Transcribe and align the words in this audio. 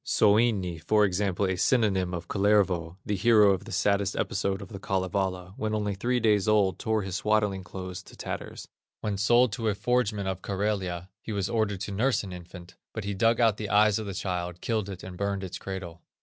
Soini, 0.03 0.79
for 0.83 1.05
example, 1.05 1.45
a 1.45 1.55
synonym 1.55 2.11
of 2.11 2.27
Kullervo, 2.27 2.97
the 3.05 3.15
hero 3.15 3.51
of 3.51 3.65
the 3.65 3.71
saddest 3.71 4.15
episode 4.15 4.59
of 4.59 4.69
the 4.69 4.79
Kalevala 4.79 5.53
when 5.57 5.75
only 5.75 5.93
three 5.93 6.19
days 6.19 6.47
old, 6.47 6.79
tore 6.79 7.03
his 7.03 7.17
swaddling 7.17 7.63
clothes 7.63 8.01
to 8.01 8.15
tatters. 8.17 8.67
When 9.01 9.15
sold 9.15 9.51
to 9.51 9.67
a 9.67 9.75
forgeman 9.75 10.25
of 10.25 10.41
Karelia, 10.41 11.09
he 11.21 11.31
was 11.31 11.51
ordered 11.51 11.81
to 11.81 11.91
nurse 11.91 12.23
an 12.23 12.33
infant, 12.33 12.77
but 12.95 13.03
he 13.03 13.13
dug 13.13 13.39
out 13.39 13.57
the 13.57 13.69
eyes 13.69 13.99
of 13.99 14.07
the 14.07 14.15
child, 14.15 14.59
killed 14.59 14.89
it, 14.89 15.03
and 15.03 15.15
burned 15.17 15.43
its 15.43 15.59
cradle. 15.59 16.01